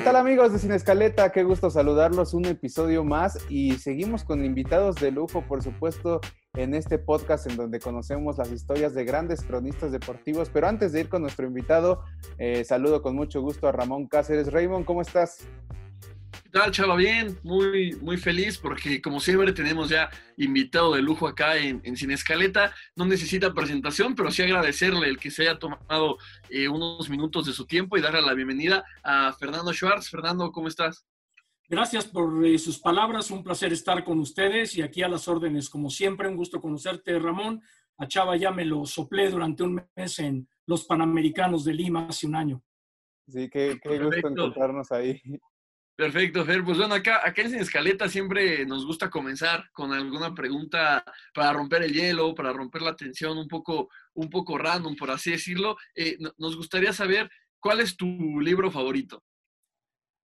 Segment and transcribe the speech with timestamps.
[0.00, 1.30] ¿Qué tal amigos de Sin Escaleta?
[1.30, 6.22] Qué gusto saludarlos un episodio más y seguimos con invitados de lujo, por supuesto,
[6.54, 10.48] en este podcast en donde conocemos las historias de grandes cronistas deportivos.
[10.48, 12.02] Pero antes de ir con nuestro invitado,
[12.38, 14.50] eh, saludo con mucho gusto a Ramón Cáceres.
[14.50, 15.46] Raymond, ¿cómo estás?
[16.52, 16.96] ¿Qué tal, Chava?
[16.96, 21.96] Bien, muy, muy feliz porque como siempre tenemos ya invitado de lujo acá en, en
[21.96, 22.74] Sin Escaleta.
[22.96, 26.18] No necesita presentación, pero sí agradecerle el que se haya tomado
[26.48, 30.10] eh, unos minutos de su tiempo y darle la bienvenida a Fernando Schwartz.
[30.10, 31.06] Fernando, ¿cómo estás?
[31.68, 35.70] Gracias por eh, sus palabras, un placer estar con ustedes y aquí a las órdenes,
[35.70, 37.62] como siempre, un gusto conocerte, Ramón.
[37.96, 42.26] A Chava ya me lo soplé durante un mes en los Panamericanos de Lima hace
[42.26, 42.60] un año.
[43.28, 45.22] Sí, qué, qué gusto encontrarnos ahí.
[46.00, 46.64] Perfecto, Fer.
[46.64, 51.04] Pues bueno, acá, acá en Escaleta siempre nos gusta comenzar con alguna pregunta
[51.34, 55.32] para romper el hielo, para romper la tensión, un poco, un poco random, por así
[55.32, 55.76] decirlo.
[55.94, 59.22] Eh, nos gustaría saber cuál es tu libro favorito.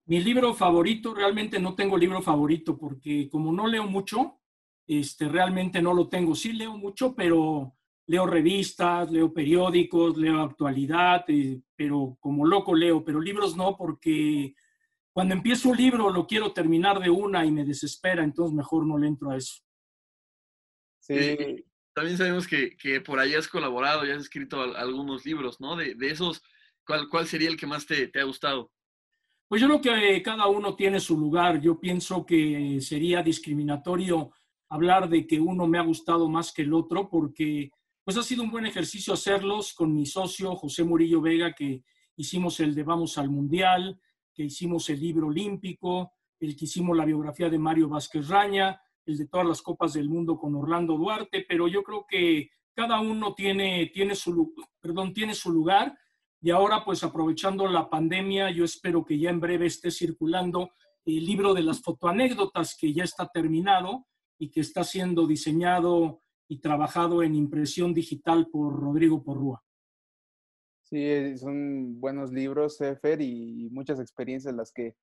[0.07, 4.41] Mi libro favorito, realmente no tengo libro favorito, porque como no leo mucho,
[4.87, 6.35] este, realmente no lo tengo.
[6.35, 7.75] Sí leo mucho, pero
[8.07, 14.55] leo revistas, leo periódicos, leo actualidad, eh, pero como loco leo, pero libros no, porque
[15.17, 18.99] cuando empiezo un libro lo quiero terminar de una y me desespera, entonces mejor no
[18.99, 19.63] le entro a eso.
[21.01, 21.65] Sí.
[21.95, 25.75] también sabemos que, que, por ahí has colaborado y has escrito algunos libros, ¿no?
[25.75, 26.43] De, de esos,
[26.87, 28.71] ¿cuál, ¿cuál, sería el que más te, te, ha gustado?
[29.49, 31.63] Pues yo creo que cada uno tiene su lugar.
[31.63, 34.33] Yo pienso que sería discriminatorio
[34.69, 37.71] hablar de que uno me ha gustado más que el otro, porque
[38.05, 41.85] pues ha sido un buen ejercicio hacerlos con mi socio José Murillo Vega, que
[42.17, 43.99] hicimos el de Vamos al Mundial,
[44.37, 49.17] que hicimos el libro olímpico, el que hicimos la biografía de Mario Vázquez Raña, el
[49.17, 53.35] de todas las copas del mundo con Orlando Duarte, pero yo creo que cada uno
[53.35, 55.97] tiene, tiene, su, perdón, tiene su lugar
[56.43, 60.71] y ahora pues aprovechando la pandemia, yo espero que ya en breve esté circulando
[61.07, 64.07] el libro de las fotoanécdotas que ya está terminado
[64.39, 69.66] y que está siendo diseñado y trabajado en impresión digital por Rodrigo Porrúa.
[70.89, 74.95] Sí, eh, son buenos libros, Fer, y muchas experiencias las que,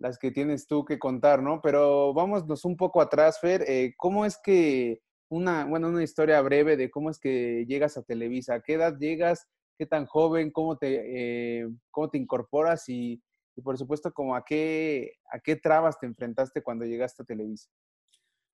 [0.00, 1.60] las que tienes tú que contar, ¿no?
[1.62, 3.62] Pero vámonos un poco atrás, Fer.
[3.68, 8.02] Eh, ¿Cómo es que una, bueno, una historia breve de cómo es que llegas a
[8.02, 8.54] Televisa?
[8.54, 9.46] ¿A qué edad llegas?
[9.78, 10.50] ¿Qué tan joven?
[10.50, 12.88] ¿Cómo te, eh, cómo te incorporas?
[12.88, 13.22] Y,
[13.54, 17.70] y, por supuesto, como a qué, a qué trabas te enfrentaste cuando llegaste a Televisa.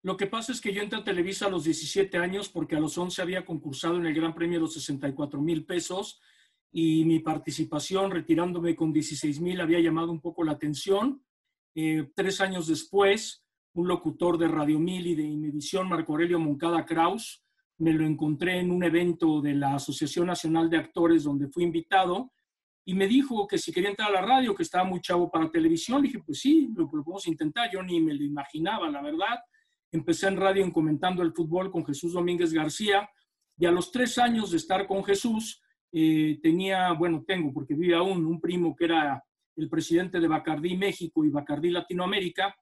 [0.01, 2.79] Lo que pasa es que yo entré a Televisa a los 17 años porque a
[2.81, 6.19] los 11 había concursado en el Gran Premio de los 64 mil pesos
[6.75, 11.23] y mi participación retirándome con 16 mil había llamado un poco la atención.
[11.75, 16.83] Eh, tres años después, un locutor de Radio Mil y de Imevisión, Marco Aurelio Moncada
[16.83, 17.43] Kraus,
[17.77, 22.31] me lo encontré en un evento de la Asociación Nacional de Actores donde fui invitado
[22.85, 25.51] y me dijo que si quería entrar a la radio, que estaba muy chavo para
[25.51, 26.01] televisión.
[26.01, 27.69] Le dije, pues sí, lo, lo podemos intentar.
[27.71, 29.39] Yo ni me lo imaginaba, la verdad.
[29.91, 33.07] Empecé en radio en comentando el fútbol con Jesús Domínguez García
[33.57, 35.62] y a los tres años de estar con Jesús,
[35.93, 39.23] eh, tenía, bueno, tengo, porque vive aún, un primo que era
[39.55, 42.55] el presidente de Bacardí México y Bacardí Latinoamérica,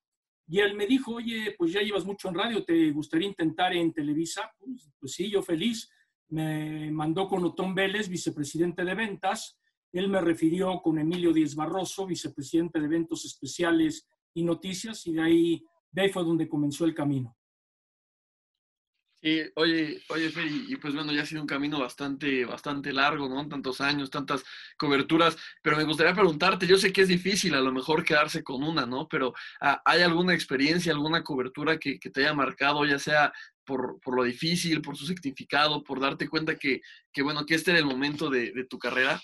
[0.48, 3.94] y él me dijo, oye, pues ya llevas mucho en radio, ¿te gustaría intentar en
[3.94, 4.52] Televisa?
[4.60, 5.90] Pues, pues sí, yo feliz.
[6.28, 9.58] Me mandó con Otón Vélez, vicepresidente de ventas.
[9.94, 15.22] Él me refirió con Emilio Díez Barroso, vicepresidente de eventos especiales y noticias, y de
[15.22, 17.38] ahí, de ahí fue donde comenzó el camino.
[19.24, 23.30] Sí, oye, oye, Fer, y, pues bueno, ya ha sido un camino bastante, bastante largo,
[23.30, 23.48] ¿no?
[23.48, 24.44] Tantos años, tantas
[24.78, 28.64] coberturas, pero me gustaría preguntarte, yo sé que es difícil a lo mejor quedarse con
[28.64, 29.08] una, ¿no?
[29.08, 33.32] Pero ¿hay alguna experiencia, alguna cobertura que, que te haya marcado, ya sea
[33.64, 36.82] por, por, lo difícil, por su significado, por darte cuenta que,
[37.14, 39.22] que bueno, que este era el momento de, de tu carrera?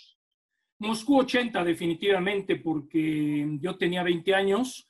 [0.77, 4.87] Moscú 80, definitivamente, porque yo tenía 20 años,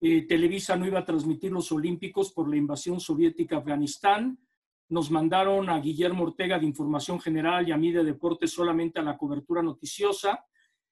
[0.00, 4.38] eh, Televisa no iba a transmitir los Olímpicos por la invasión soviética a Afganistán,
[4.88, 9.02] nos mandaron a Guillermo Ortega de Información General y a mí de Deportes solamente a
[9.02, 10.44] la cobertura noticiosa.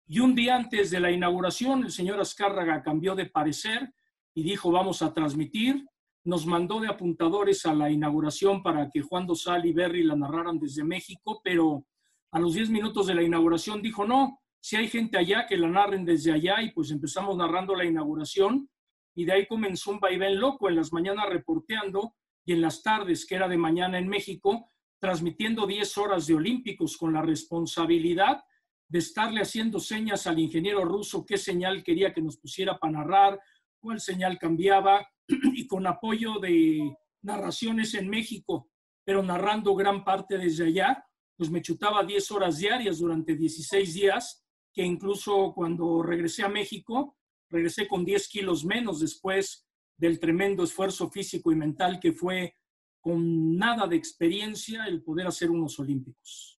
[0.06, 3.92] Y un día antes de la inauguración, el señor Azcárraga cambió de parecer
[4.34, 5.86] y dijo, vamos a transmitir.
[6.24, 10.58] Nos mandó de apuntadores a la inauguración para que Juan Dosal y Berry la narraran
[10.58, 11.86] desde México, pero
[12.32, 15.68] a los 10 minutos de la inauguración dijo, no, si hay gente allá, que la
[15.68, 18.68] narren desde allá, y pues empezamos narrando la inauguración,
[19.14, 23.26] y de ahí comenzó un vaivén loco en las mañanas reporteando, y en las tardes,
[23.26, 24.70] que era de mañana en México,
[25.00, 28.42] transmitiendo 10 horas de Olímpicos con la responsabilidad
[28.88, 33.40] de estarle haciendo señas al ingeniero ruso qué señal quería que nos pusiera para narrar,
[33.80, 38.68] cuál señal cambiaba y con apoyo de narraciones en México,
[39.04, 41.04] pero narrando gran parte desde allá,
[41.36, 47.16] pues me chutaba 10 horas diarias durante 16 días, que incluso cuando regresé a México,
[47.50, 49.63] regresé con 10 kilos menos después
[49.96, 52.56] del tremendo esfuerzo físico y mental que fue
[53.00, 56.58] con nada de experiencia el poder hacer unos olímpicos.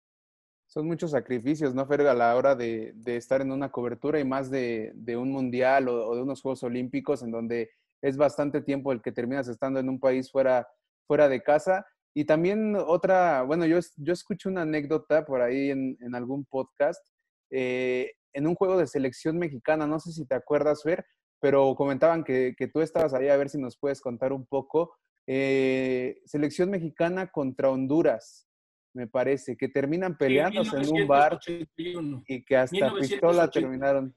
[0.67, 4.51] Son muchos sacrificios, ¿no, Ferga, a la hora de, estar en una cobertura y más
[4.51, 7.71] de, un mundial o, de unos Juegos Olímpicos en donde
[8.01, 10.67] es bastante tiempo el que terminas estando en un país fuera,
[11.07, 11.85] fuera de casa.
[12.13, 17.01] Y también otra, bueno, yo, yo escuché una anécdota por ahí en, algún podcast,
[17.49, 21.05] eh, en un juego de selección mexicana, no sé si te acuerdas, Fer,
[21.45, 24.95] pero comentaban que, que tú estabas ahí, a ver si nos puedes contar un poco.
[25.27, 28.47] Eh, selección mexicana contra Honduras,
[28.93, 34.15] me parece, que terminan peleándose en un bar y que hasta pistola terminaron.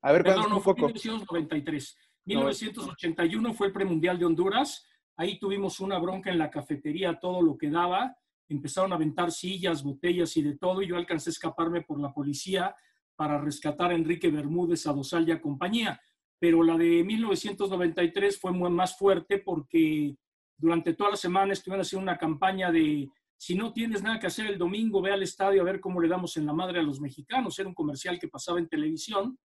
[0.00, 1.98] A ver, Perdón, no, fue 1993.
[2.26, 4.86] 1981 fue el premundial de Honduras.
[5.16, 8.16] Ahí tuvimos una bronca en la cafetería, todo lo que daba.
[8.48, 10.82] Empezaron a aventar sillas, botellas y de todo.
[10.82, 12.76] Y yo alcancé a escaparme por la policía
[13.16, 16.00] para rescatar a Enrique Bermúdez, a Dosal y a compañía.
[16.40, 20.16] Pero la de 1993 fue más fuerte porque
[20.56, 24.46] durante toda la semana estuvieron haciendo una campaña de si no tienes nada que hacer
[24.46, 27.00] el domingo, ve al estadio a ver cómo le damos en la madre a los
[27.00, 27.58] mexicanos.
[27.58, 29.38] Era un comercial que pasaba en televisión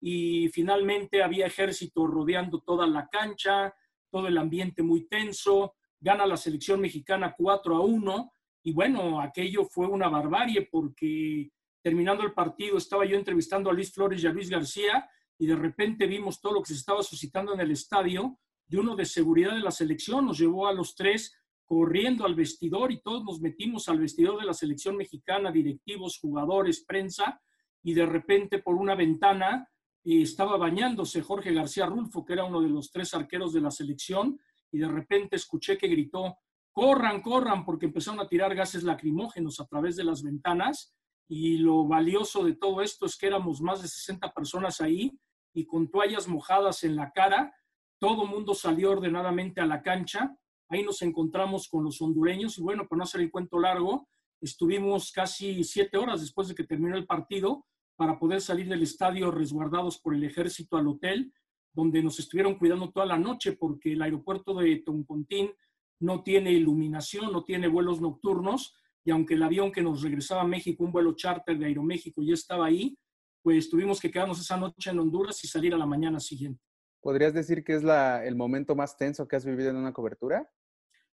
[0.00, 3.74] y finalmente había ejército rodeando toda la cancha,
[4.10, 5.74] todo el ambiente muy tenso.
[6.00, 8.32] Gana la selección mexicana 4 a 1
[8.62, 11.50] y bueno, aquello fue una barbarie porque
[11.82, 15.06] terminando el partido estaba yo entrevistando a Luis Flores y a Luis García
[15.38, 18.96] y de repente vimos todo lo que se estaba suscitando en el estadio de uno
[18.96, 21.34] de seguridad de la selección, nos llevó a los tres
[21.64, 26.84] corriendo al vestidor y todos nos metimos al vestidor de la selección mexicana, directivos, jugadores,
[26.84, 27.40] prensa,
[27.82, 29.68] y de repente por una ventana
[30.04, 33.70] eh, estaba bañándose Jorge García Rulfo, que era uno de los tres arqueros de la
[33.70, 34.38] selección,
[34.70, 36.38] y de repente escuché que gritó,
[36.72, 40.94] corran, corran, porque empezaron a tirar gases lacrimógenos a través de las ventanas,
[41.28, 45.12] y lo valioso de todo esto es que éramos más de 60 personas ahí,
[45.54, 47.54] y con toallas mojadas en la cara,
[47.98, 50.36] todo mundo salió ordenadamente a la cancha,
[50.68, 54.08] ahí nos encontramos con los hondureños y bueno, por no hacer el cuento largo,
[54.40, 57.64] estuvimos casi siete horas después de que terminó el partido
[57.96, 61.32] para poder salir del estadio resguardados por el ejército al hotel,
[61.72, 65.52] donde nos estuvieron cuidando toda la noche porque el aeropuerto de Toncontín
[66.00, 68.74] no tiene iluminación, no tiene vuelos nocturnos
[69.04, 72.34] y aunque el avión que nos regresaba a México, un vuelo charter de Aeroméxico, ya
[72.34, 72.96] estaba ahí,
[73.42, 76.62] pues tuvimos que quedarnos esa noche en Honduras y salir a la mañana siguiente.
[77.02, 80.50] ¿Podrías decir que es la, el momento más tenso que has vivido en una cobertura?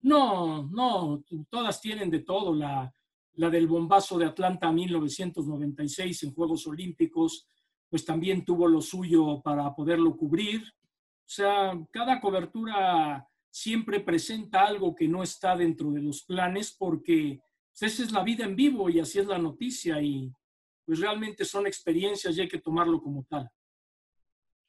[0.02, 2.54] No, no, todas tienen de todo.
[2.54, 2.92] La,
[3.34, 7.48] la del bombazo de Atlanta 1996 en Juegos Olímpicos,
[7.88, 10.60] pues también tuvo lo suyo para poderlo cubrir.
[10.60, 17.40] O sea, cada cobertura siempre presenta algo que no está dentro de los planes porque
[17.78, 20.30] pues, esa es la vida en vivo y así es la noticia y
[20.84, 23.48] pues realmente son experiencias y hay que tomarlo como tal.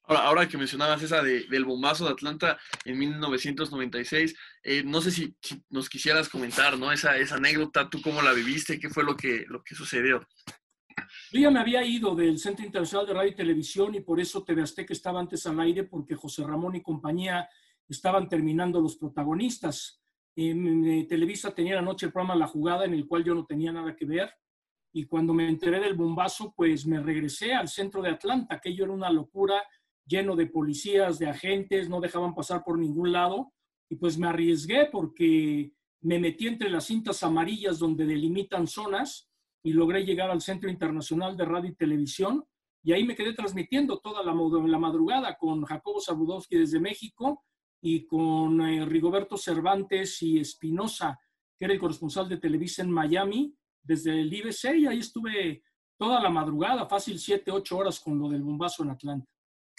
[0.03, 5.35] Ahora, que mencionabas esa del bombazo de Atlanta en 1996, eh, no sé si,
[5.69, 6.91] nos quisieras comentar, ¿no?
[6.91, 8.79] Esa, esa anécdota, ¿tú cómo la viviste?
[8.79, 10.27] ¿Qué fue lo que, lo que sucedió?
[11.31, 14.43] Yo ya me había ido del Centro Internacional de Radio y Televisión y por eso
[14.43, 17.47] TV que estaba antes al aire porque José Ramón y compañía
[17.87, 19.98] estaban terminando los protagonistas.
[20.41, 23.71] En Televisa tenía la noche el programa La Jugada en el cual yo no tenía
[23.71, 24.31] nada que ver
[24.93, 28.93] y cuando me enteré del bombazo pues me regresé al centro de Atlanta, aquello era
[28.93, 29.61] una locura
[30.05, 33.53] lleno de policías, de agentes, no dejaban pasar por ningún lado.
[33.89, 39.29] Y pues me arriesgué porque me metí entre las cintas amarillas donde delimitan zonas
[39.63, 42.43] y logré llegar al Centro Internacional de Radio y Televisión.
[42.83, 47.43] Y ahí me quedé transmitiendo toda la, la madrugada con Jacobo Sabudowski desde México
[47.81, 51.19] y con eh, Rigoberto Cervantes y Espinosa,
[51.57, 54.75] que era el corresponsal de Televisa en Miami, desde el IBC.
[54.77, 55.63] Y ahí estuve
[55.97, 59.31] toda la madrugada, fácil siete, ocho horas con lo del bombazo en Atlanta.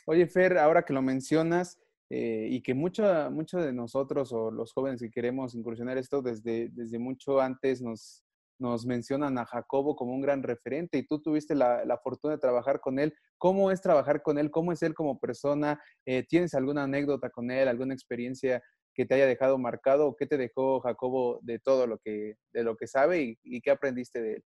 [0.07, 1.79] Oye, Fer, ahora que lo mencionas
[2.09, 6.69] eh, y que muchos mucho de nosotros o los jóvenes que queremos incursionar esto desde,
[6.71, 8.25] desde mucho antes nos,
[8.61, 12.41] nos mencionan a Jacobo como un gran referente y tú tuviste la, la, fortuna de
[12.41, 13.15] trabajar con él.
[13.39, 14.51] ¿Cómo es trabajar con él?
[14.51, 15.81] ¿Cómo es él como persona?
[16.07, 18.63] Eh, ¿Tienes alguna anécdota con él, alguna experiencia
[18.95, 20.15] que te haya dejado marcado?
[20.17, 23.71] ¿Qué te dejó Jacobo de todo lo que, de lo que sabe y, y qué
[23.71, 24.45] aprendiste de él?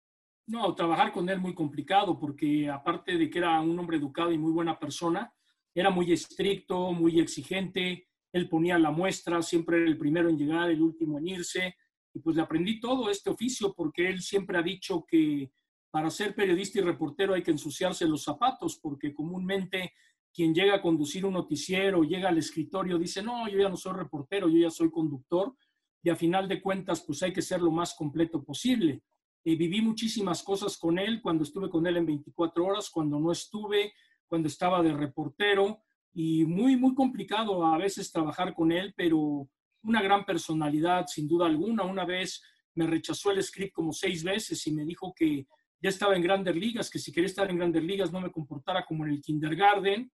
[0.48, 4.38] No, trabajar con él muy complicado porque aparte de que era un hombre educado y
[4.38, 5.34] muy buena persona,
[5.74, 10.82] era muy estricto, muy exigente, él ponía la muestra, siempre el primero en llegar, el
[10.82, 11.76] último en irse,
[12.14, 15.52] y pues le aprendí todo este oficio porque él siempre ha dicho que
[15.92, 19.94] para ser periodista y reportero hay que ensuciarse los zapatos, porque comúnmente
[20.34, 23.94] quien llega a conducir un noticiero, llega al escritorio, dice, no, yo ya no soy
[23.94, 25.54] reportero, yo ya soy conductor,
[26.02, 29.04] y a final de cuentas, pues hay que ser lo más completo posible.
[29.44, 33.32] Y viví muchísimas cosas con él cuando estuve con él en 24 horas, cuando no
[33.32, 33.94] estuve,
[34.28, 35.82] cuando estaba de reportero,
[36.14, 39.50] y muy, muy complicado a veces trabajar con él, pero
[39.84, 41.84] una gran personalidad, sin duda alguna.
[41.84, 42.42] Una vez
[42.76, 45.46] me rechazó el script como seis veces y me dijo que
[45.82, 48.86] ya estaba en grandes ligas, que si quería estar en grandes ligas no me comportara
[48.86, 50.12] como en el kindergarten.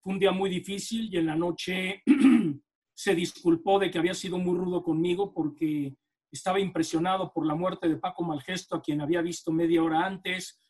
[0.00, 2.02] Fue un día muy difícil y en la noche
[2.94, 5.94] se disculpó de que había sido muy rudo conmigo porque
[6.30, 10.60] estaba impresionado por la muerte de Paco Malgesto, a quien había visto media hora antes,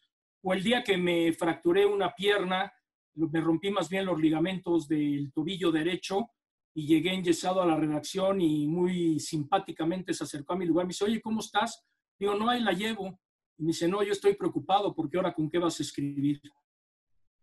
[0.43, 2.73] o el día que me fracturé una pierna,
[3.15, 6.31] me rompí más bien los ligamentos del tobillo derecho
[6.79, 10.87] y llegué enyesado a la redacción y muy simpáticamente se acercó a mi lugar.
[10.87, 11.85] Me dice, oye, ¿cómo estás?
[12.17, 13.19] Digo, no, ahí la llevo.
[13.57, 16.41] Y me dice, no, yo estoy preocupado porque ahora con qué vas a escribir.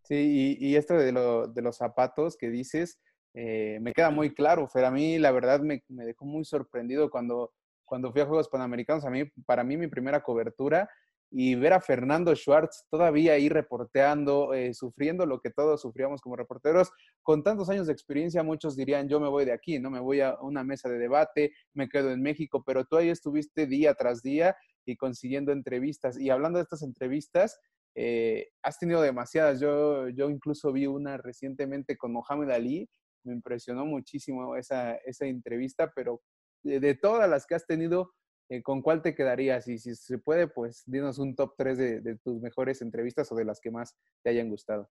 [0.04, 3.02] Sí, y, esto de, los zapatos que dices,
[3.34, 4.86] eh, me queda muy claro, Fer.
[4.86, 7.52] A mí, la verdad, me, me, dejó muy sorprendido cuando,
[7.84, 9.04] cuando fui a Juegos Panamericanos.
[9.04, 10.90] A mí, para mí, mi primera cobertura
[11.38, 16.38] y ver a Fernando Schwartz todavía ahí reporteando, eh, sufriendo lo que todos sufríamos como
[16.38, 20.00] reporteros, con tantos años de experiencia, muchos dirían, yo me voy de aquí, no me
[20.00, 23.96] voy a una mesa de debate, me quedo en México, pero tú ahí estuviste día
[23.96, 26.18] tras día y consiguiendo entrevistas.
[26.18, 27.60] Y hablando de estas entrevistas,
[27.96, 29.60] eh, has tenido demasiadas.
[29.60, 32.90] Yo, yo incluso vi una recientemente con Mohamed Ali,
[33.26, 36.22] me impresionó muchísimo esa, esa entrevista, pero
[36.64, 38.14] de todas las que has tenido,
[38.50, 39.68] eh, ¿con cuál te quedarías?
[39.68, 43.46] Y si se puede, pues dinos un top 3 de, tus mejores entrevistas o de
[43.46, 44.90] las que más te hayan gustado.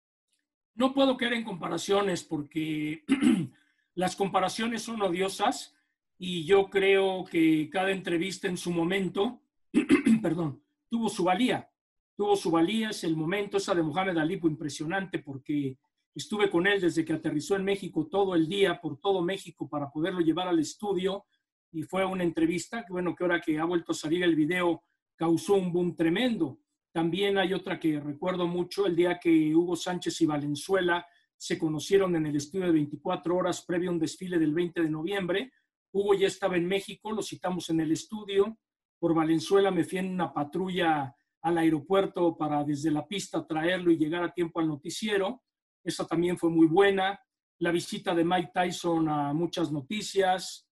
[0.75, 3.05] No puedo caer en comparaciones porque
[3.95, 5.75] las comparaciones son odiosas
[6.19, 9.41] y yo creo que cada entrevista en su momento,
[10.23, 11.71] perdón, tuvo su valía.
[12.17, 15.77] Tuvo su valía, es el momento, esa de Mohamed Ali fue impresionante porque
[16.15, 19.91] estuve con él desde que aterrizó en México todo el día, por todo México, para
[19.91, 21.25] poderlo llevar al estudio
[21.75, 24.85] y fue una entrevista que, bueno, que ahora que ha vuelto a salir el video,
[25.17, 26.61] causó un boom tremendo.
[26.93, 31.05] También hay otra que recuerdo mucho, el día que Hugo Sánchez y Valenzuela
[31.37, 34.89] se conocieron en el estudio de 24 horas previo a un desfile del 20 de
[34.89, 35.53] noviembre.
[35.93, 38.57] Hugo ya estaba en México, lo citamos en el estudio.
[39.01, 41.13] Por Valenzuela me fui en una patrulla
[41.43, 45.43] al aeropuerto para desde la pista traerlo y llegar a tiempo al noticiero.
[45.83, 47.19] Esa también fue muy buena.
[47.59, 50.64] La visita de Mike Tyson a muchas noticias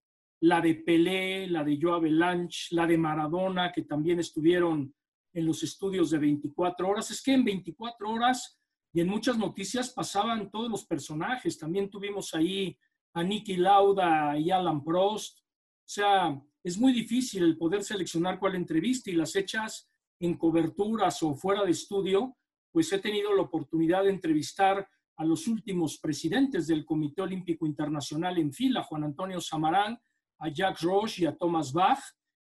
[0.42, 4.92] la de Pelé, la de Joe Avalanche, la de Maradona, que también estuvieron
[5.32, 7.10] en los estudios de 24 horas.
[7.12, 8.60] Es que en 24 horas
[8.92, 11.58] y en muchas noticias pasaban todos los personajes.
[11.58, 12.76] También tuvimos ahí
[13.14, 15.38] a Nicky Lauda y Alan Prost.
[15.38, 15.44] O
[15.88, 21.36] sea, es muy difícil el poder seleccionar cuál entrevista y las hechas en coberturas o
[21.36, 22.36] fuera de estudio,
[22.72, 28.38] pues he tenido la oportunidad de entrevistar a los últimos presidentes del Comité Olímpico Internacional
[28.38, 30.00] en fila, Juan Antonio Samarán,
[30.42, 32.00] a Jack Roche y a Thomas Bach.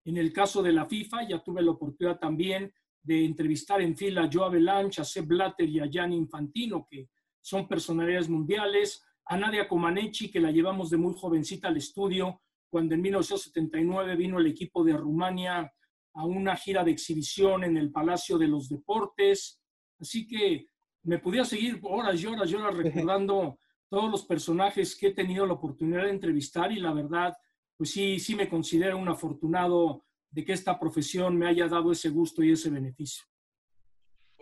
[0.06, 4.24] En el caso de la FIFA, ya tuve la oportunidad también de entrevistar en fila
[4.24, 7.10] a Joe Avalanche, a Seb Blatter y a Gianni Infantino, que
[7.42, 12.96] son personalidades mundiales, a Nadia Comaneci, que la llevamos de muy jovencita al estudio, cuando
[12.96, 15.72] en 1979 vino el equipo de Rumania
[16.14, 19.62] a una gira de exhibición en el Palacio de los Deportes.
[20.00, 20.66] Así que
[21.04, 23.58] me podía seguir horas y horas y horas recordando
[23.90, 27.34] todos los personajes que he tenido la oportunidad de entrevistar y la verdad
[27.82, 32.10] pues sí, sí me considero un afortunado de que esta profesión me haya dado ese
[32.10, 33.24] gusto y ese beneficio.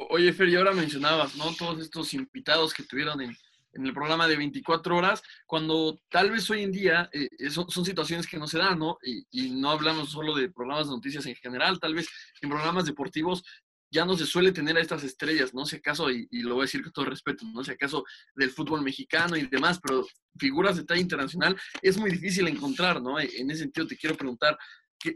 [0.10, 1.46] Oye, Fer, y ahora mencionabas, ¿no?
[1.54, 3.34] Todos estos invitados que tuvieron en,
[3.72, 8.38] el programa de 24 horas, cuando tal vez hoy en día eh, son, situaciones que
[8.38, 8.98] no se dan, ¿no?
[9.32, 12.10] Y, no hablamos solo de programas de noticias en general, tal vez
[12.42, 13.46] en programas deportivos
[13.92, 15.66] ya no se suele tener a estas estrellas, ¿no?
[15.66, 17.64] Si acaso, y, lo voy a decir con todo respeto, ¿no?
[17.64, 18.04] Si acaso
[18.36, 20.06] del fútbol mexicano y demás, pero
[20.38, 23.20] figuras de talla internacional es muy difícil encontrar, ¿no?
[23.20, 24.58] En ese sentido te quiero preguntar,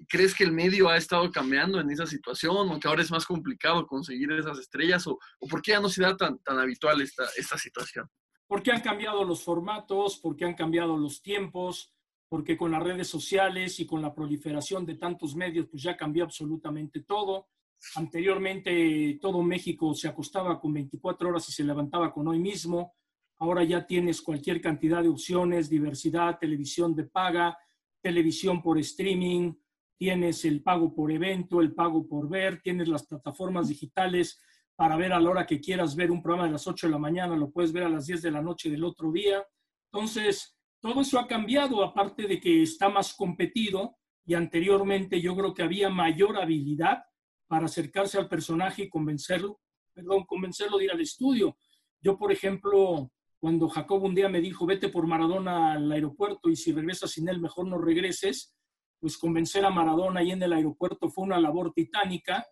[0.08, 3.26] ¿crees que el medio ha estado cambiando en esa situación o que ahora es más
[3.26, 7.26] complicado conseguir esas estrellas o, por qué ya no se da tan, tan habitual esta,
[7.38, 8.10] esta situación?
[8.48, 11.94] Porque han cambiado los formatos, porque han cambiado los tiempos,
[12.28, 16.24] porque con las redes sociales y con la proliferación de tantos medios, pues ya cambió
[16.24, 17.48] absolutamente todo
[17.96, 22.96] Anteriormente todo México se acostaba con 24 horas y se levantaba con hoy mismo.
[23.40, 27.58] Ahora ya tienes cualquier cantidad de opciones, diversidad, televisión de paga,
[28.02, 29.54] televisión por streaming,
[29.98, 34.42] tienes el pago por evento, el pago por ver, tienes las plataformas digitales
[34.76, 37.00] para ver a la hora que quieras ver un programa de las 8 de la
[37.00, 39.46] mañana, lo puedes ver a las 10 de la noche del otro día.
[39.92, 45.54] Entonces, todo eso ha cambiado, aparte de que está más competido y anteriormente yo creo
[45.54, 47.04] que había mayor habilidad
[47.54, 49.60] para acercarse al personaje y convencerlo,
[49.94, 51.56] perdón, convencerlo de ir al estudio.
[52.02, 56.56] Yo, por ejemplo, cuando Jacob un día me dijo, vete por Maradona al aeropuerto y
[56.56, 58.56] si regresas sin él, mejor no regreses,
[59.00, 62.44] pues convencer a Maradona ahí en el aeropuerto fue una labor titánica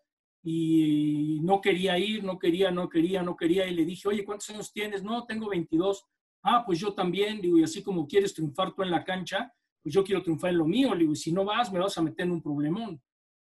[0.44, 4.52] y no quería ir, no quería, no quería, no quería y le dije, oye, ¿cuántos
[4.52, 5.02] años tienes?
[5.02, 6.06] No, tengo 22.
[6.44, 9.96] Ah, pues yo también, digo, y así como quieres triunfar tú en la cancha, pues
[9.96, 12.28] yo quiero triunfar en lo mío, digo, y si no vas, me vas a meter
[12.28, 13.02] en un problemón.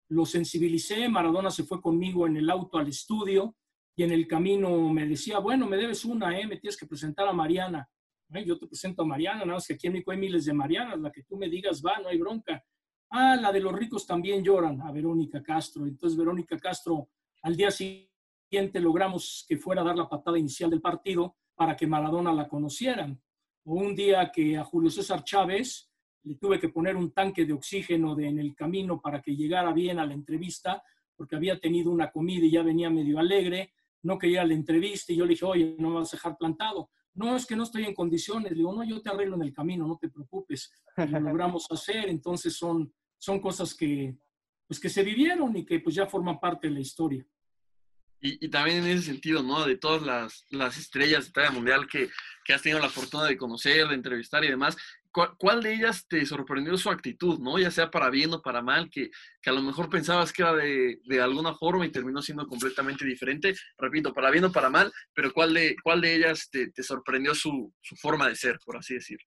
[0.09, 3.55] Lo sensibilicé, Maradona se fue conmigo en el auto al estudio
[3.95, 6.45] y en el camino me decía, bueno, me debes una, ¿eh?
[6.45, 7.87] me tienes que presentar a Mariana.
[8.45, 10.99] Yo te presento a Mariana, nada más que aquí en México hay miles de Marianas,
[10.99, 12.63] la que tú me digas va, no hay bronca.
[13.09, 15.85] Ah, la de los ricos también lloran, a Verónica Castro.
[15.85, 17.09] Entonces, Verónica Castro,
[17.43, 21.87] al día siguiente logramos que fuera a dar la patada inicial del partido para que
[21.87, 23.21] Maradona la conocieran.
[23.63, 25.89] O un día que a Julio César Chávez
[26.25, 29.71] le tuve que poner un tanque de oxígeno de, en el camino para que llegara
[29.71, 30.83] bien a la entrevista,
[31.15, 35.17] porque había tenido una comida y ya venía medio alegre, no quería la entrevista y
[35.17, 36.89] yo le dije, oye, no me vas a dejar plantado.
[37.13, 38.51] No, es que no estoy en condiciones.
[38.51, 40.71] Le digo, no, yo te arreglo en el camino, no te preocupes.
[40.97, 42.09] Y lo logramos hacer.
[42.09, 44.17] Entonces son, son cosas que,
[44.67, 47.25] pues, que se vivieron y que pues ya forman parte de la historia.
[48.21, 49.65] Y, también en ese sentido, ¿no?
[49.65, 52.09] De todas las, las estrellas de talla mundial que,
[52.43, 54.75] que, has tenido la fortuna de conocer, de entrevistar y demás,
[55.37, 57.57] ¿cuál, de ellas te sorprendió su actitud, ¿no?
[57.57, 59.09] Ya sea para bien o para mal, que,
[59.41, 63.05] que a lo mejor pensabas que era de, de, alguna forma y terminó siendo completamente
[63.05, 63.55] diferente.
[63.77, 67.33] Repito, para bien o para mal, pero ¿cuál de, cuál de ellas te, te sorprendió
[67.33, 69.25] su, su forma de ser, por así decirlo?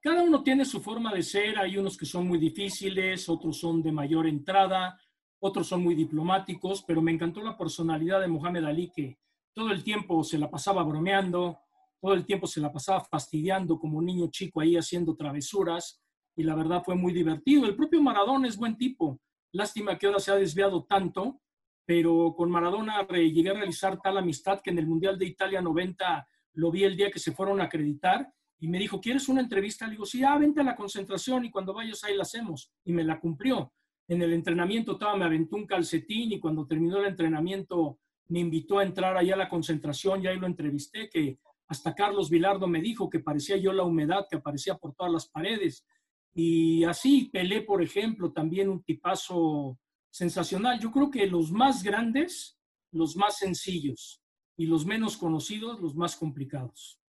[0.00, 3.82] Cada uno tiene su forma de ser, hay unos que son muy difíciles, otros son
[3.82, 4.98] de mayor entrada,
[5.40, 9.18] otros son muy diplomáticos, pero me encantó la personalidad de Mohamed Ali, que
[9.54, 11.58] todo el tiempo se la pasaba bromeando,
[12.04, 16.02] todo el tiempo se la pasaba fastidiando como niño chico ahí haciendo travesuras,
[16.36, 17.64] y la verdad fue muy divertido.
[17.64, 19.18] El propio Maradona es buen tipo,
[19.52, 21.40] lástima que ahora se ha desviado tanto,
[21.86, 26.28] pero con Maradona llegué a realizar tal amistad que en el Mundial de Italia 90
[26.56, 29.86] lo vi el día que se fueron a acreditar y me dijo, ¿quieres una entrevista?
[29.86, 32.70] Le digo, sí, ah, vente a la concentración y cuando vayas ahí la hacemos.
[32.84, 33.72] Y me la cumplió
[34.08, 38.78] en el entrenamiento estaba, me aventó un calcetín y cuando terminó el entrenamiento me invitó
[38.78, 42.80] a entrar allá a la concentración y ahí lo entrevisté, que hasta Carlos Vilardo me
[42.80, 45.86] dijo que parecía yo la humedad que aparecía por todas las paredes.
[46.34, 49.78] Y así, Pelé, por ejemplo, también un tipazo
[50.10, 50.78] sensacional.
[50.78, 52.58] Yo creo que los más grandes,
[52.90, 54.22] los más sencillos
[54.56, 57.00] y los menos conocidos, los más complicados.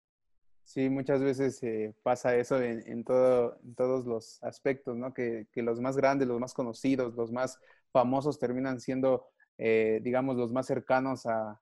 [0.63, 5.13] Sí, muchas veces eh, pasa eso en, todo, en, todos los aspectos, ¿no?
[5.13, 7.59] Que, los más grandes, los más conocidos, los más
[7.91, 9.27] famosos terminan siendo,
[9.59, 11.61] eh, digamos, los más cercanos a,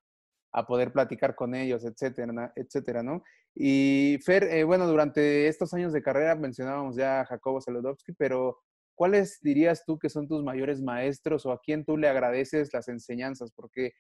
[0.66, 3.24] poder platicar con ellos, etcétera, etcétera, ¿no?
[3.56, 8.60] Y Fer, eh, bueno, durante estos años de carrera mencionábamos ya a Jacobo Saludowski, pero
[8.96, 12.88] ¿cuáles dirías tú que son tus mayores maestros o a quién tú le agradeces las
[12.88, 13.52] enseñanzas?
[13.56, 13.94] Porque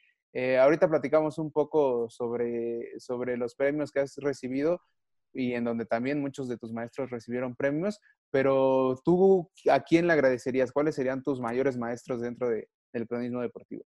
[0.59, 4.81] ahorita platicamos un poco sobre, sobre los premios que has recibido,
[5.33, 7.99] y en donde también muchos de tus maestros recibieron premios,
[8.31, 10.71] pero tú, ¿a quién le agradecerías?
[10.71, 13.83] ¿Cuáles serían tus mayores maestros dentro de, del cronismo deportivo?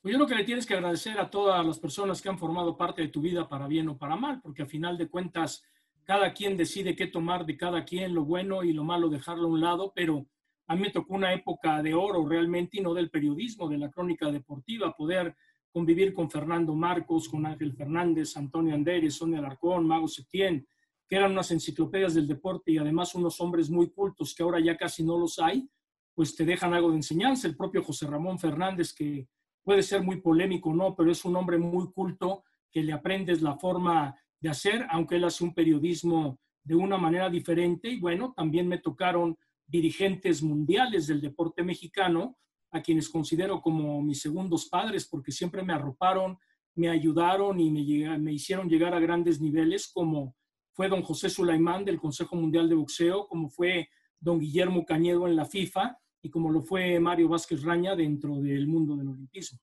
[0.00, 2.76] Pues yo lo que le tienes que agradecer a todas las personas que han formado
[2.76, 5.64] parte de tu vida para bien o para mal, porque a final de cuentas
[6.04, 9.50] cada quien decide qué tomar de cada quien, lo bueno y lo malo dejarlo a
[9.50, 10.26] un lado, pero
[10.68, 13.90] a mí me tocó una época de oro realmente y no del periodismo, de la
[13.90, 15.34] crónica deportiva, poder
[15.72, 20.66] convivir con Fernando Marcos, con Ángel Fernández, Antonio Anderes, Sonia Alarcón, Mago Setién,
[21.08, 24.76] que eran unas enciclopedias del deporte y además unos hombres muy cultos que ahora ya
[24.76, 25.68] casi no los hay,
[26.14, 27.48] pues te dejan algo de enseñanza.
[27.48, 29.26] El propio José Ramón Fernández, que
[29.68, 30.96] puede ser muy polémico, ¿no?
[30.96, 35.24] Pero es un hombre muy culto que le aprendes la forma de hacer, aunque él
[35.24, 37.90] hace un periodismo de una manera diferente.
[37.90, 42.38] Y bueno, también me tocaron dirigentes mundiales del deporte mexicano
[42.70, 46.38] a quienes considero como mis segundos padres, porque siempre me arroparon,
[46.74, 50.34] me ayudaron y me, me hicieron llegar a grandes niveles, como
[50.72, 55.36] fue don José Sulaimán del Consejo Mundial de Boxeo, como fue don Guillermo Cañedo en
[55.36, 59.58] la FIFA y como lo fue Mario Vázquez Raña dentro del mundo del olimpismo.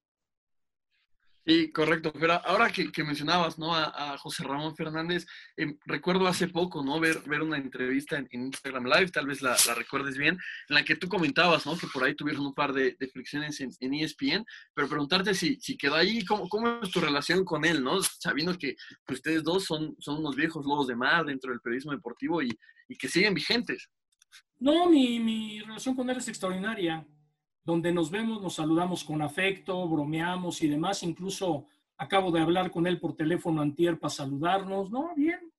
[1.47, 2.11] Sí, correcto.
[2.19, 3.75] Pero ahora que, mencionabas, ¿no?
[3.75, 6.99] A, José Ramón Fernández, em, recuerdo hace poco, ¿no?
[6.99, 10.39] Ver, ver una entrevista en, Instagram Live, tal vez la, recuerdes bien,
[10.69, 11.77] en la que tú comentabas, ¿no?
[11.77, 15.77] Que por ahí tuvieron un par de, fricciones en, ESPN, e pero preguntarte si, si
[15.77, 18.01] quedó ahí, ¿cómo, ¿cómo, es tu relación con él, ¿no?
[18.01, 18.75] Sabiendo que
[19.07, 22.97] ustedes dos son, son unos viejos lobos de mar dentro del periodismo deportivo y, y
[22.97, 23.87] que siguen vigentes.
[24.59, 27.05] No, mi, relación con él es extraordinaria
[27.63, 31.03] donde nos vemos, nos saludamos con afecto, bromeamos y demás.
[31.03, 34.91] Incluso acabo de hablar con él por teléfono antier para saludarnos.
[34.91, 35.51] No, bien,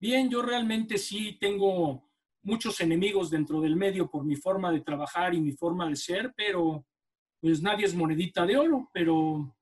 [0.00, 2.10] bien, yo realmente sí tengo
[2.42, 6.32] muchos enemigos dentro del medio por mi forma de trabajar y mi forma de ser,
[6.36, 6.84] pero
[7.40, 9.56] pues nadie es monedita de oro, pero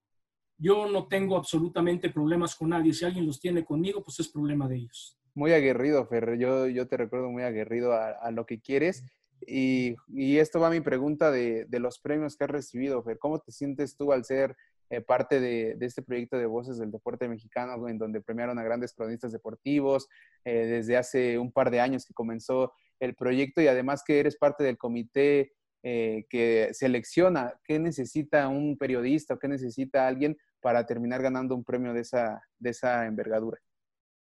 [0.58, 2.94] yo no tengo absolutamente problemas con nadie.
[2.94, 5.18] Si alguien los tiene conmigo, pues es problema de ellos.
[5.36, 6.38] Muy aguerrido, Fer.
[6.38, 9.04] Yo, yo te recuerdo muy aguerrido a, lo que quieres.
[9.46, 9.94] Y,
[10.38, 13.18] esto va a mi pregunta de, los premios que has recibido, Fer.
[13.18, 14.56] ¿Cómo te sientes tú al ser
[14.88, 18.94] eh, parte de, este proyecto de Voces del Deporte Mexicano, en donde premiaron a grandes
[18.94, 20.08] cronistas deportivos
[20.46, 24.38] eh, desde hace un par de años que comenzó el proyecto y además que eres
[24.38, 31.22] parte del comité que selecciona qué necesita un periodista o qué necesita alguien para terminar
[31.22, 33.60] ganando un premio de esa, de esa envergadura.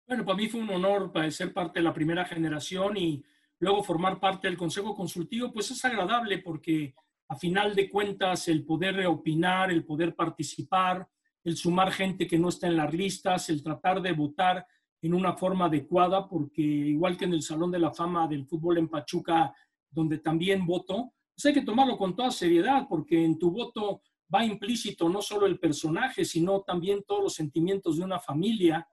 [0.05, 3.23] Bueno, para mí fue un honor ser parte de la primera generación y
[3.59, 6.93] luego formar parte del Consejo Consultivo, pues es agradable porque
[7.29, 11.07] a final de cuentas el poder opinar, el poder participar,
[11.43, 14.65] el sumar gente que no está en las listas, el tratar de votar
[15.01, 18.77] en una forma adecuada, porque igual que en el Salón de la Fama del Fútbol
[18.77, 19.53] en Pachuca,
[19.89, 24.01] donde también voto, pues hay que tomarlo con toda seriedad, porque en tu voto
[24.33, 28.87] va implícito no solo el personaje, sino también todos los sentimientos de una familia.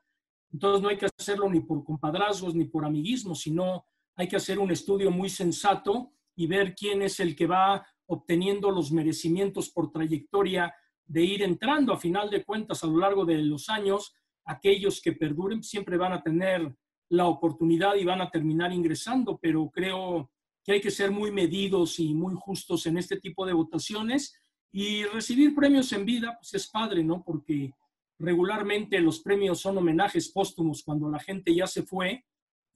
[0.53, 3.85] Entonces no hay que hacerlo ni por compadrazgos ni por amiguismo, sino
[4.17, 8.71] hay que hacer un estudio muy sensato y ver quién es el que va obteniendo
[8.71, 10.75] los merecimientos por trayectoria
[11.07, 14.15] de ir entrando a final de cuentas a lo largo de los años.
[14.45, 16.75] Aquellos que perduren siempre van a tener
[17.11, 20.31] la oportunidad y van a terminar ingresando, pero creo
[20.65, 24.35] que hay que ser muy medidos y muy justos en este tipo de votaciones
[24.73, 27.23] y recibir premios en vida, pues es padre, ¿no?
[27.25, 27.73] Porque
[28.21, 32.25] regularmente los premios son homenajes póstumos cuando la gente ya se fue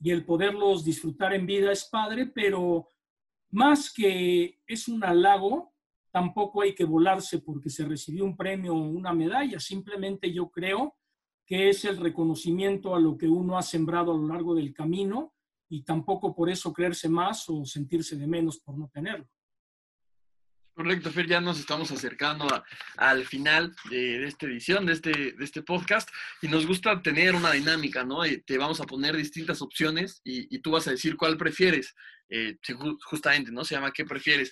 [0.01, 2.91] y el poderlos disfrutar en vida es padre, pero
[3.51, 5.75] más que es un halago,
[6.11, 10.97] tampoco hay que volarse porque se recibió un premio o una medalla, simplemente yo creo
[11.47, 15.35] que es el reconocimiento a lo que uno ha sembrado a lo largo del camino
[15.69, 19.29] y tampoco por eso creerse más o sentirse de menos por no tenerlo.
[20.75, 22.49] Correcto, Fer, ya nos estamos acercando
[22.97, 26.09] al final de, esta edición, de este, de este podcast,
[26.43, 28.23] y nos gusta tener una dinámica, ¿no?
[28.45, 31.95] te vamos a poner distintas opciones y, tú vas a decir cuál prefieres,
[32.29, 32.57] eh,
[33.05, 33.65] justamente, ¿no?
[33.65, 34.51] Se llama ¿qué prefieres?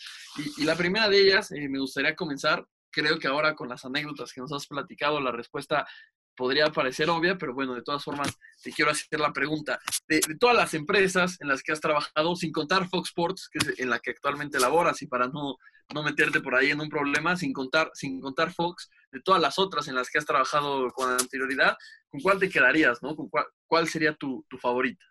[0.59, 4.33] Y, la primera de ellas, eh, me gustaría comenzar, creo que ahora con las anécdotas
[4.33, 5.89] que nos has platicado, la respuesta
[6.37, 9.79] podría parecer obvia, pero bueno, de todas formas, te quiero hacer la pregunta.
[10.09, 13.79] De, todas las empresas en las que has trabajado, sin contar Fox Sports, que es
[13.79, 15.57] en la que actualmente laboras, y para no,
[15.95, 19.59] no meterte por ahí en un problema, sin contar, sin contar Fox, de todas las
[19.59, 21.77] otras en las que has trabajado con anterioridad,
[22.09, 23.03] ¿con cuál te quedarías?
[23.03, 23.15] ¿no?
[23.15, 23.29] ¿Con
[23.67, 25.05] cuál, sería tu, tu favorita?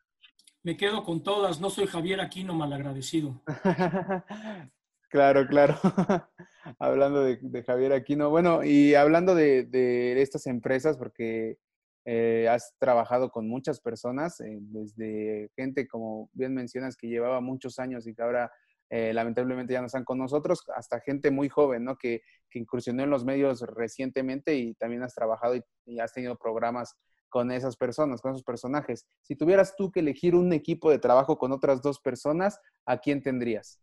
[0.63, 3.41] Me quedo con todas, no soy Javier Aquino malagradecido.
[5.11, 5.75] Claro, claro.
[6.79, 8.29] hablando de, Javier Aquino.
[8.29, 11.57] Bueno, y hablando de, estas empresas, porque
[12.05, 17.77] eh, has trabajado con muchas personas, eh, desde gente, como bien mencionas, que llevaba muchos
[17.77, 18.51] años y que ahora
[18.89, 21.97] eh, lamentablemente ya no están con nosotros, hasta gente muy joven, ¿no?
[21.97, 22.21] Que,
[22.53, 26.95] incursionó en los medios recientemente y también has trabajado y has tenido programas
[27.29, 29.07] con esas personas, con esos personajes.
[29.21, 33.21] Si tuvieras tú que elegir un equipo de trabajo con otras dos personas, ¿a quién
[33.21, 33.79] tendrías?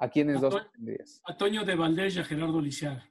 [0.00, 1.20] ¿A quiénes dos tendrías?
[1.26, 3.06] A Toño de Valdés y a Gerardo Lisiaga.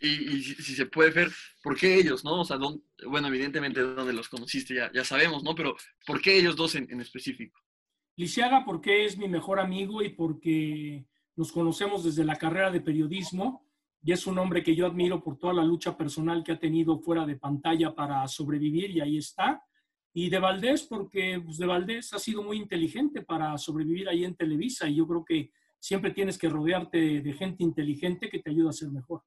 [0.00, 2.42] Y, si, se puede ver, ¿por qué ellos, no?
[2.42, 2.56] O sea,
[3.04, 5.56] bueno, evidentemente donde los conociste ya, ya sabemos, ¿no?
[5.56, 5.74] Pero
[6.06, 7.58] ¿por qué ellos dos en, específico?
[8.14, 13.66] Lisiaga porque es mi mejor amigo y porque nos conocemos desde la carrera de periodismo
[14.00, 17.00] y es un hombre que yo admiro por toda la lucha personal que ha tenido
[17.00, 19.60] fuera de pantalla para sobrevivir y ahí está.
[20.12, 24.34] Y de Valdés, porque pues, de Valdés ha sido muy inteligente para sobrevivir ahí en
[24.34, 28.70] Televisa y yo creo que siempre tienes que rodearte de gente inteligente que te ayuda
[28.70, 29.22] a ser mejor.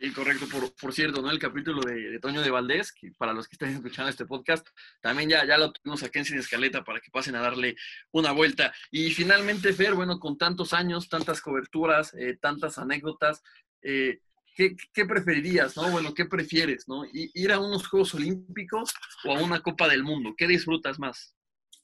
[0.00, 0.46] Sí, correcto.
[0.48, 1.30] Por, por cierto, ¿no?
[1.30, 4.66] El capítulo de, Toño de Valdés, que para los que estén escuchando este podcast,
[5.02, 7.76] también ya, ya lo tuvimos aquí en Sin Escaleta para que pasen a darle
[8.10, 8.72] una vuelta.
[8.90, 13.42] Y finalmente, Fer, bueno, con tantos años, tantas coberturas, eh, tantas anécdotas,
[13.82, 14.20] eh,
[14.54, 15.90] ¿qué, preferirías, no?
[15.90, 17.04] Bueno, ¿qué prefieres, no?
[17.12, 18.92] ¿Ir a unos Juegos Olímpicos
[19.24, 20.34] o a una Copa del Mundo?
[20.36, 21.34] ¿Qué disfrutas más?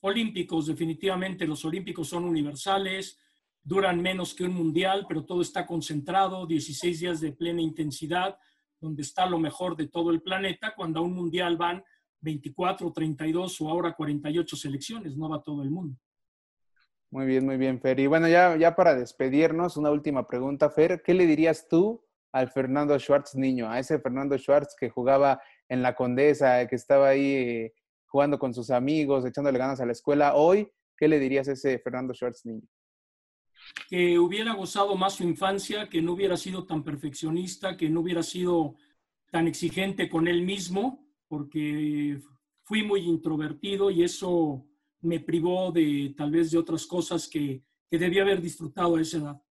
[0.00, 1.46] Olímpicos, definitivamente.
[1.46, 3.18] Los Olímpicos son universales,
[3.62, 8.38] duran menos que un mundial, pero todo está concentrado, 16 días de plena intensidad,
[8.80, 11.82] donde está lo mejor de todo el planeta, cuando a un mundial van
[12.20, 15.98] 24, 32 o ahora 48 selecciones, no va todo el mundo.
[17.10, 17.98] Muy bien, muy bien, Fer.
[18.00, 21.02] Y bueno, ya, ya para despedirnos, una última pregunta, Fer.
[21.02, 22.05] ¿Qué le dirías tú
[22.36, 27.08] al Fernando Schwartz niño, a ese Fernando Schwartz que jugaba en la Condesa, que estaba
[27.08, 30.34] ahí eh, jugando con sus amigos, echándole ganas a la escuela.
[30.34, 32.68] Hoy, ¿qué le dirías a ese Fernando Schwartz niño?
[33.88, 38.22] Que hubiera gozado más su infancia, que no hubiera sido tan perfeccionista, que no hubiera
[38.22, 38.74] sido
[39.30, 42.18] tan exigente con él mismo, porque
[42.64, 44.66] fui muy introvertido y eso
[45.00, 49.16] me privó de tal vez de otras cosas que, que debía haber disfrutado a esa
[49.16, 49.42] edad.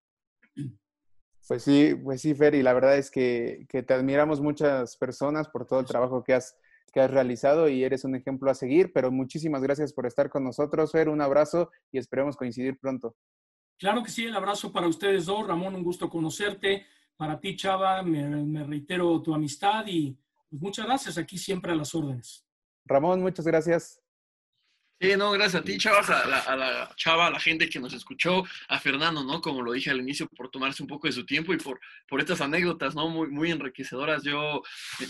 [1.47, 5.65] Pues sí, pues sí, Fer, y la verdad es que, te admiramos muchas personas por
[5.65, 6.57] todo el trabajo que has,
[6.91, 10.43] que has realizado y eres un ejemplo a seguir, pero muchísimas gracias por estar con
[10.43, 13.15] nosotros, Fer, un abrazo y esperemos coincidir pronto.
[13.77, 16.85] Claro que sí, el abrazo para ustedes dos, Ramón, un gusto conocerte.
[17.17, 20.17] Para ti, Chava, me, reitero tu amistad y
[20.49, 21.17] pues, muchas gracias.
[21.17, 22.45] Aquí siempre a las órdenes.
[22.85, 24.04] Ramón, muchas gracias.
[24.97, 27.81] Sí, no, gracias a ti, chavas, a la, a la, chava, a la gente que
[27.81, 29.41] nos escuchó, a Fernando, ¿no?
[29.41, 32.21] Como lo dije al inicio, por tomarse un poco de su tiempo y por, por
[32.21, 33.09] estas anécdotas, ¿no?
[33.09, 34.23] Muy, muy enriquecedoras.
[34.23, 34.61] Yo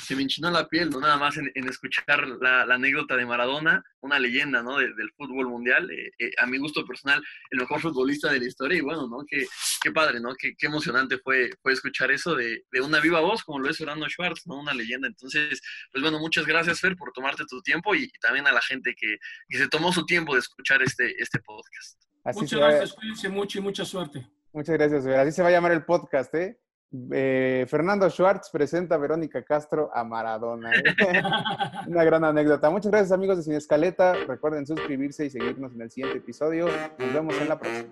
[0.01, 0.99] se me enchinó la piel, ¿no?
[0.99, 4.77] Nada más en, escuchar la, anécdota de Maradona, una leyenda, ¿no?
[4.77, 5.87] del fútbol mundial.
[5.91, 9.23] Eh, eh, a mi gusto personal, el mejor futbolista de la historia y bueno, ¿no?
[9.27, 9.45] Qué,
[9.83, 10.33] qué padre, ¿no?
[10.33, 13.77] Qué, qué emocionante fue, fue escuchar eso de, de, una viva voz, como lo es
[13.77, 14.59] Fernando Schwartz, ¿no?
[14.59, 15.07] Una leyenda.
[15.07, 18.95] Entonces, pues bueno, muchas gracias, Fer, por tomarte tu tiempo y, también a la gente
[18.95, 19.17] que,
[19.47, 22.01] que se tomó su tiempo de escuchar este, este podcast.
[22.33, 24.27] muchas gracias, cuídense mucho y mucha suerte.
[24.53, 26.57] Muchas gracias, Así se va a llamar el podcast, ¿eh?
[27.11, 30.71] eh Fernando Schwartz presenta a Verónica Castro a Maradona.
[30.71, 30.83] ¿eh?
[31.87, 32.69] Una gran anécdota.
[32.69, 34.13] Muchas gracias, amigos de Sin Escaleta.
[34.27, 36.67] Recuerden suscribirse y seguirnos en el siguiente episodio.
[36.97, 37.89] Nos vemos en la próxima.